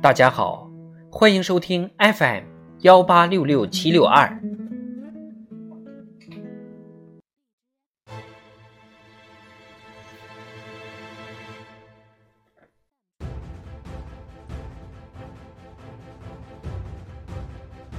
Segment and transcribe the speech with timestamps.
[0.00, 0.70] 大家好，
[1.10, 2.44] 欢迎收听 FM
[2.82, 4.28] 幺八六六七六二。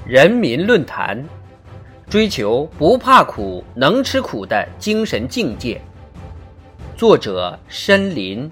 [0.08, 1.22] 人民论坛，
[2.10, 5.82] 追求不怕苦、能吃苦的精神境界。
[6.96, 8.50] 作者：申林。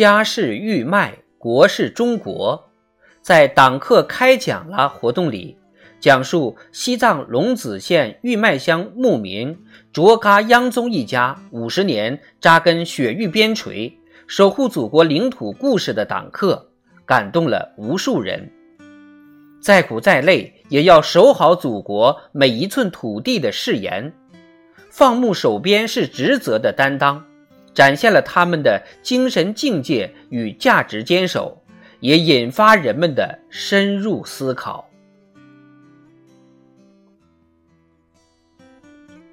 [0.00, 2.70] 家事玉麦，国事中国。
[3.20, 5.58] 在党课开讲了活动里，
[6.00, 9.58] 讲述西藏龙子县玉麦乡牧民
[9.92, 13.92] 卓嘎央宗一家五十年扎根雪域边陲、
[14.26, 16.70] 守护祖国领土故事的党课，
[17.04, 18.50] 感动了无数人。
[19.60, 24.14] 再苦再累，也要守好祖国每一寸土地的誓言，
[24.88, 27.22] 放牧守边是职责的担当。
[27.72, 31.62] 展现了他们的精神境界与价值坚守，
[32.00, 34.88] 也引发人们的深入思考。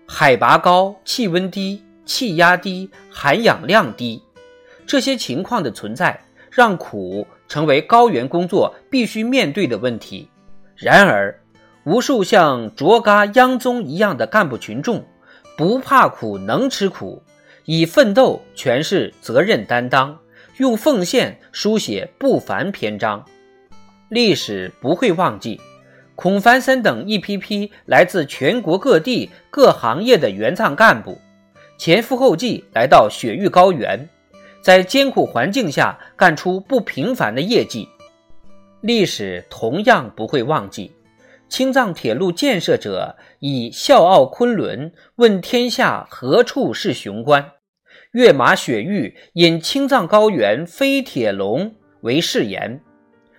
[0.05, 4.23] 海拔高、气温低、气压低、含氧量低，
[4.85, 10.29] 这些情况的存在，让苦成为高原工作必须面对的问题。
[10.75, 11.39] 然而，
[11.83, 15.05] 无数像卓嘎央宗一样的干部群众，
[15.57, 17.21] 不怕苦，能吃苦。
[17.69, 20.17] 以奋斗诠释责任担当，
[20.55, 23.25] 用奉献书写不凡篇章。
[24.07, 25.59] 历史不会忘记，
[26.15, 31.19] 孔繁森等一批批来自全国各地各行业的援藏干部，
[31.77, 34.07] 前赴后继来到雪域高原，
[34.61, 37.89] 在艰苦环境下干出不平凡的业绩。
[38.79, 40.93] 历史同样不会忘记，
[41.49, 47.51] 青藏铁路建设者以“笑傲昆仑，问天下何处是雄关”。
[48.17, 52.81] 跃马雪域，引青藏高原飞铁龙为誓言，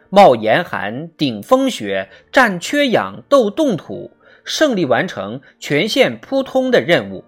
[0.09, 4.13] 冒严寒，顶风雪，战缺氧，斗冻土，
[4.45, 7.25] 胜利完成全线铺通的任务。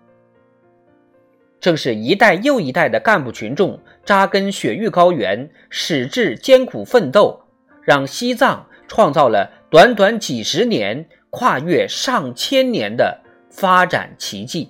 [1.59, 7.43] 正是一代又一代的干部群众扎根雪域高原，矢志艰苦奋斗，
[7.82, 14.69] 让西藏创造了短短几十年、跨越上千年的发展奇迹。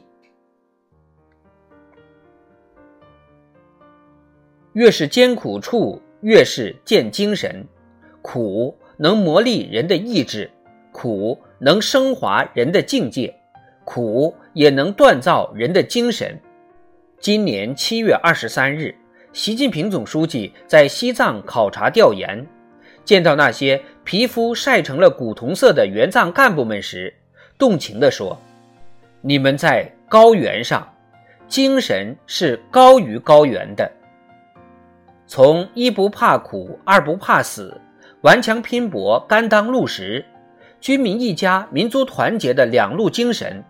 [4.73, 7.67] 越是艰苦处，越是见精神。
[8.23, 10.51] 苦能磨砺人的意志，
[10.93, 13.35] 苦能升华人的境界，
[13.85, 16.39] 苦也能锻造人的精神。
[17.19, 18.95] 今年七月二十三日，
[19.33, 22.47] 习近平总书记在西藏考察调研，
[23.05, 27.13] 见到那些皮肤晒成了古铜色的援藏干部们时，
[27.59, 28.39] 动情地说
[29.21, 30.87] ：“你们在高原上，
[31.49, 33.91] 精神是高于高原的。”
[35.33, 37.81] 从一不怕苦，二不怕死，
[38.23, 40.25] 顽强拼搏，甘当路石，
[40.81, 43.63] 军民一家，民族团结的两路精神，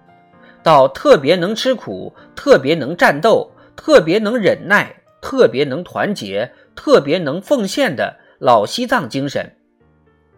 [0.62, 4.90] 到特别能吃苦，特别能战斗，特别能忍耐，
[5.20, 9.54] 特别能团结，特别能奉献的老西藏精神，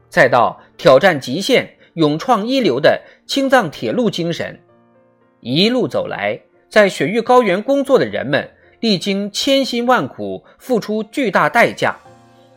[0.09, 4.59] 再到挑战极限，勇创一流的青藏铁路精神，
[5.39, 8.50] 一路走来，在雪域高原工作的人们。
[8.82, 11.97] 历经千辛万苦，付出巨大代价，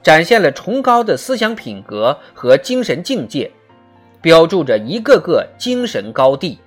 [0.01, 3.51] 展现了崇高的思想品格和精神境界，
[4.23, 6.57] 标注着一个个精神高地。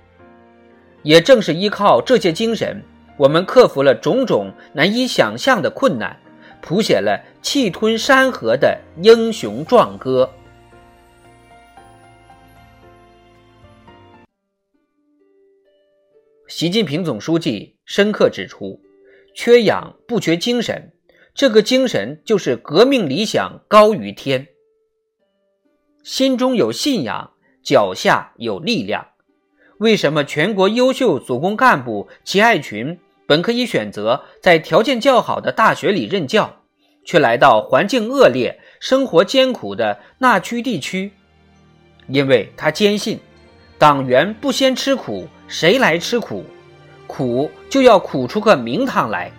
[1.03, 2.81] 也正是依靠这些精神，
[3.17, 6.17] 我们克服了种种难以想象的困难，
[6.61, 10.29] 谱写了气吞山河的英雄壮歌。
[16.47, 18.79] 习近平总书记深刻指出。
[19.41, 20.91] 缺氧不缺精神，
[21.33, 24.49] 这个精神就是革命理想高于天。
[26.03, 27.31] 心中有信仰，
[27.63, 29.07] 脚下有力量。
[29.77, 36.61] 为什么全国优秀组工干部齐爱群本可以选择在条件较好的大学里任教，
[37.05, 41.13] 却来到环境恶劣、生活艰苦的那区地区？
[42.09, 43.17] 因为他坚信，
[43.77, 46.43] 党员不先吃苦，谁来吃苦？
[47.09, 49.31] 苦就要苦出个名堂来。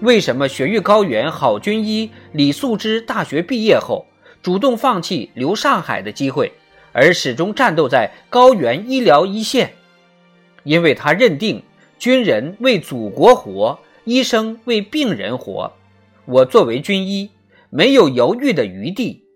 [0.00, 4.06] 为什么雪域高原好军医李素芝大学毕业后
[4.42, 6.50] 主动放弃留上海的机会，
[6.92, 9.74] 而始终战斗在高原医疗一线？
[10.64, 11.62] 因为他认定
[11.98, 15.72] 军人为祖国活，医生为病人活。
[16.24, 17.30] 我作为军医，
[17.68, 19.26] 没有犹豫的余地。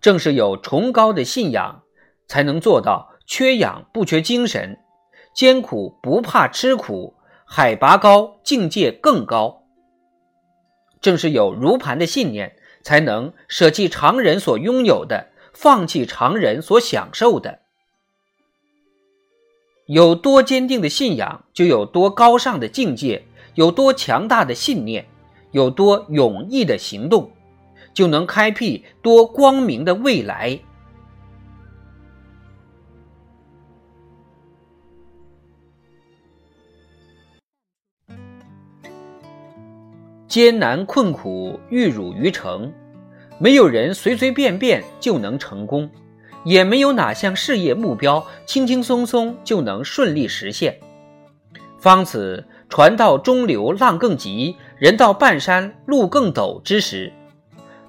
[0.00, 1.82] 正是有崇高的信仰，
[2.28, 4.78] 才能做到缺氧不缺精神，
[5.34, 7.14] 艰苦不怕吃苦，
[7.44, 9.64] 海拔高境界更高。
[11.02, 17.58] 正是有如磐的信念，才能舍弃常人所拥有的，放弃常人所享受的。
[19.86, 23.24] 有多坚定的信仰，就有多高尚的境界；
[23.54, 25.06] 有多强大的信念，
[25.50, 27.30] 有多勇毅的行动，
[27.92, 30.60] 就能开辟多光明的未来。
[40.38, 42.72] 艰难困苦，玉汝于成，
[43.40, 45.90] 没有人随随便便就能成功。
[46.44, 50.78] 也没有哪项事业目标轻轻松松就能顺利实现。
[51.80, 57.12] 方此船到中流浪更急，人到半山路更陡之时，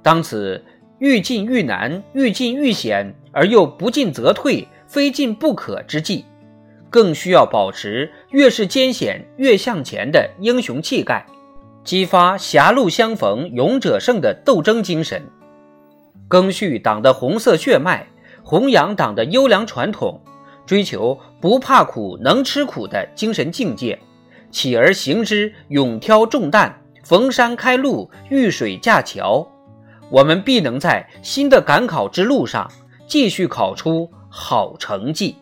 [0.02, 0.66] 当此
[0.98, 6.26] 愈进愈难、愈进愈险而又不进则退、非进不可之际，
[6.90, 11.24] 更需要保持越是艰险越向前的英雄气概，
[11.90, 15.28] 激发狭路相逢勇者胜的斗争精神，
[16.30, 18.06] 赓续党的红色血脉。
[18.44, 20.22] 弘扬党的优良传统，
[20.68, 23.98] 追求不怕苦、能吃苦的精神境界，
[24.52, 29.48] 起而行之，勇挑重担，逢山开路，遇水架桥，
[30.12, 32.72] 我们必能在新的赶考之路上
[33.08, 35.36] 继续考出好成绩。